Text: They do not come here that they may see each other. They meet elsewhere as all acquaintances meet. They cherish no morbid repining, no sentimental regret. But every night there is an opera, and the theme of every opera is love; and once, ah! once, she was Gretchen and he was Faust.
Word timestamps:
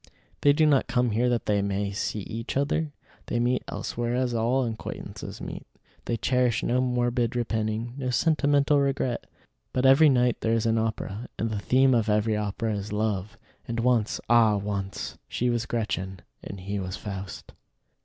They 0.41 0.51
do 0.51 0.65
not 0.65 0.87
come 0.87 1.11
here 1.11 1.29
that 1.29 1.45
they 1.45 1.61
may 1.61 1.91
see 1.91 2.21
each 2.21 2.57
other. 2.57 2.91
They 3.27 3.39
meet 3.39 3.63
elsewhere 3.67 4.15
as 4.15 4.33
all 4.33 4.65
acquaintances 4.65 5.39
meet. 5.39 5.67
They 6.05 6.17
cherish 6.17 6.63
no 6.63 6.81
morbid 6.81 7.35
repining, 7.35 7.93
no 7.99 8.09
sentimental 8.09 8.79
regret. 8.79 9.27
But 9.73 9.85
every 9.85 10.09
night 10.09 10.41
there 10.41 10.53
is 10.55 10.65
an 10.65 10.79
opera, 10.79 11.27
and 11.37 11.51
the 11.51 11.59
theme 11.59 11.93
of 11.93 12.09
every 12.09 12.35
opera 12.35 12.73
is 12.73 12.91
love; 12.91 13.37
and 13.67 13.79
once, 13.81 14.19
ah! 14.27 14.57
once, 14.57 15.19
she 15.27 15.51
was 15.51 15.67
Gretchen 15.67 16.21
and 16.43 16.61
he 16.61 16.79
was 16.79 16.97
Faust. 16.97 17.53